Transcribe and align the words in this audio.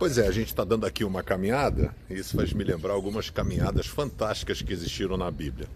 Pois 0.00 0.16
é, 0.16 0.26
a 0.26 0.30
gente 0.30 0.46
está 0.46 0.64
dando 0.64 0.86
aqui 0.86 1.04
uma 1.04 1.22
caminhada, 1.22 1.94
e 2.08 2.14
isso 2.14 2.34
faz 2.34 2.54
me 2.54 2.64
lembrar 2.64 2.94
algumas 2.94 3.28
caminhadas 3.28 3.86
fantásticas 3.86 4.62
que 4.62 4.72
existiram 4.72 5.14
na 5.18 5.30
Bíblia. 5.30 5.68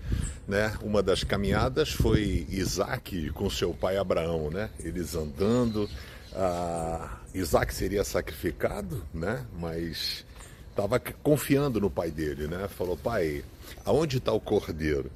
Né? 0.49 0.75
Uma 0.81 1.03
das 1.03 1.23
caminhadas 1.23 1.91
foi 1.91 2.46
Isaac 2.48 3.29
com 3.32 3.50
seu 3.50 3.75
pai 3.75 3.98
Abraão, 3.98 4.48
né? 4.51 4.71
eles 4.80 5.14
andando. 5.14 5.91
Ah, 6.35 7.19
Isaac 7.35 7.75
seria 7.75 8.03
sacrificado, 8.03 9.05
né? 9.12 9.45
mas 9.61 10.25
estava 10.71 10.98
confiando 10.98 11.79
no 11.79 11.91
pai 11.91 12.11
dele. 12.11 12.48
Né? 12.48 12.66
Falou, 12.66 12.96
pai, 12.96 13.45
aonde 13.85 14.16
está 14.16 14.32
o 14.32 14.41
cordeiro? 14.41 15.11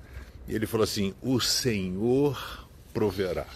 E 0.48 0.54
ele 0.54 0.66
falou 0.66 0.84
assim: 0.84 1.14
o 1.22 1.38
Senhor 1.38 2.66
proverá. 2.94 3.46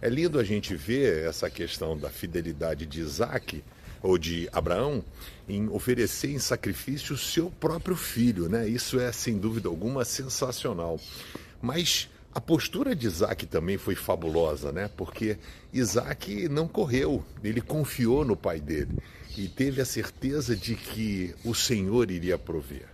É 0.00 0.08
lindo 0.08 0.38
a 0.38 0.44
gente 0.44 0.74
ver 0.74 1.24
essa 1.24 1.48
questão 1.48 1.96
da 1.96 2.10
fidelidade 2.10 2.84
de 2.84 3.00
Isaac 3.00 3.62
ou 4.02 4.18
de 4.18 4.48
Abraão 4.52 5.04
em 5.48 5.68
oferecer 5.68 6.32
em 6.32 6.40
sacrifício 6.40 7.14
o 7.14 7.18
seu 7.18 7.50
próprio 7.50 7.94
filho, 7.94 8.48
né? 8.48 8.68
Isso 8.68 8.98
é 8.98 9.12
sem 9.12 9.38
dúvida 9.38 9.68
alguma 9.68 10.04
sensacional. 10.04 10.98
Mas 11.60 12.08
a 12.34 12.40
postura 12.40 12.96
de 12.96 13.06
Isaac 13.06 13.46
também 13.46 13.78
foi 13.78 13.94
fabulosa, 13.94 14.72
né? 14.72 14.90
Porque 14.96 15.38
Isaac 15.72 16.48
não 16.48 16.66
correu, 16.66 17.24
ele 17.44 17.60
confiou 17.60 18.24
no 18.24 18.36
pai 18.36 18.58
dele 18.58 18.98
e 19.36 19.46
teve 19.46 19.80
a 19.80 19.84
certeza 19.84 20.56
de 20.56 20.74
que 20.74 21.32
o 21.44 21.54
Senhor 21.54 22.10
iria 22.10 22.36
prover. 22.36 22.88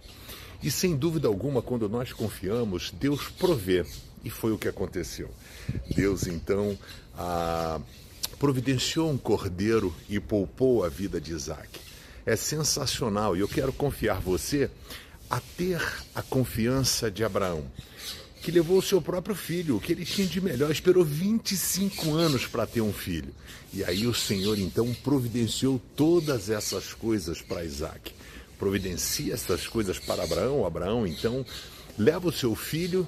E 0.62 0.70
sem 0.70 0.96
dúvida 0.96 1.28
alguma, 1.28 1.62
quando 1.62 1.88
nós 1.88 2.12
confiamos, 2.12 2.90
Deus 2.90 3.28
provê. 3.28 3.84
E 4.24 4.30
foi 4.30 4.52
o 4.52 4.58
que 4.58 4.68
aconteceu. 4.68 5.30
Deus 5.94 6.26
então 6.26 6.76
providenciou 8.38 9.10
um 9.10 9.18
cordeiro 9.18 9.94
e 10.08 10.18
poupou 10.20 10.84
a 10.84 10.88
vida 10.88 11.20
de 11.20 11.32
Isaac. 11.32 11.80
É 12.26 12.36
sensacional 12.36 13.36
e 13.36 13.40
eu 13.40 13.48
quero 13.48 13.72
confiar 13.72 14.20
você 14.20 14.70
a 15.30 15.40
ter 15.40 15.80
a 16.14 16.22
confiança 16.22 17.10
de 17.10 17.22
Abraão, 17.22 17.64
que 18.42 18.50
levou 18.50 18.78
o 18.78 18.82
seu 18.82 19.00
próprio 19.00 19.34
filho, 19.34 19.76
o 19.76 19.80
que 19.80 19.92
ele 19.92 20.04
tinha 20.04 20.26
de 20.26 20.40
melhor, 20.40 20.70
esperou 20.70 21.04
25 21.04 22.14
anos 22.14 22.46
para 22.46 22.66
ter 22.66 22.80
um 22.80 22.92
filho. 22.92 23.34
E 23.72 23.84
aí 23.84 24.06
o 24.06 24.14
Senhor 24.14 24.58
então 24.58 24.92
providenciou 25.02 25.80
todas 25.96 26.48
essas 26.48 26.94
coisas 26.94 27.42
para 27.42 27.64
Isaac. 27.64 28.14
Providencia 28.58 29.34
essas 29.34 29.66
coisas 29.66 29.98
para 29.98 30.24
Abraão. 30.24 30.66
Abraão 30.66 31.06
então 31.06 31.44
leva 31.96 32.28
o 32.28 32.32
seu 32.32 32.54
filho 32.54 33.06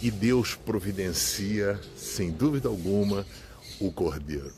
e 0.00 0.10
Deus 0.10 0.54
providencia, 0.54 1.80
sem 1.96 2.30
dúvida 2.30 2.68
alguma, 2.68 3.26
o 3.80 3.90
Cordeiro. 3.90 4.52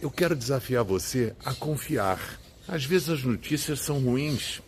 Eu 0.00 0.10
quero 0.10 0.36
desafiar 0.36 0.84
você 0.84 1.34
a 1.44 1.54
confiar. 1.54 2.40
Às 2.68 2.84
vezes 2.84 3.08
as 3.08 3.22
notícias 3.22 3.80
são 3.80 4.00
ruins, 4.00 4.60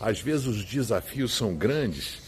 às 0.00 0.20
vezes 0.20 0.46
os 0.46 0.64
desafios 0.64 1.34
são 1.34 1.54
grandes, 1.54 2.18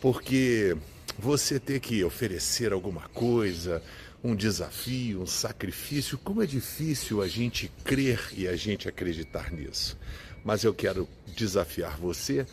porque 0.00 0.76
você 1.18 1.60
ter 1.60 1.78
que 1.78 2.02
oferecer 2.02 2.72
alguma 2.72 3.02
coisa, 3.08 3.82
um 4.24 4.34
desafio, 4.34 5.22
um 5.22 5.26
sacrifício, 5.26 6.16
como 6.18 6.42
é 6.42 6.46
difícil 6.46 7.20
a 7.22 7.28
gente 7.28 7.70
crer 7.84 8.30
e 8.36 8.48
a 8.48 8.56
gente 8.56 8.88
acreditar 8.88 9.52
nisso. 9.52 9.96
Mas 10.44 10.64
eu 10.64 10.74
quero 10.74 11.08
desafiar 11.36 11.96
você 11.96 12.46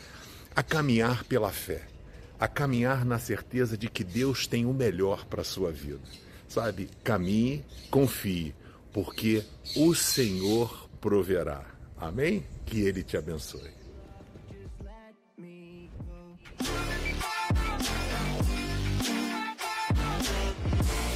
a 0.55 0.61
caminhar 0.61 1.23
pela 1.23 1.51
fé, 1.51 1.83
a 2.39 2.47
caminhar 2.47 3.05
na 3.05 3.17
certeza 3.19 3.77
de 3.77 3.89
que 3.89 4.03
Deus 4.03 4.47
tem 4.47 4.65
o 4.65 4.73
melhor 4.73 5.25
para 5.25 5.41
a 5.41 5.45
sua 5.45 5.71
vida. 5.71 6.01
Sabe, 6.47 6.89
caminhe, 7.03 7.63
confie, 7.91 8.55
porque 8.91 9.43
o 9.75 9.93
Senhor 9.93 10.89
proverá. 10.99 11.65
Amém? 11.97 12.43
Que 12.65 12.81
Ele 12.81 13.03
te 13.03 13.17
abençoe. 13.17 13.78